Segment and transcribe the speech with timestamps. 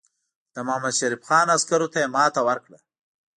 [0.53, 2.77] د محمدشریف خان عسکرو ته یې ماته ورکړه.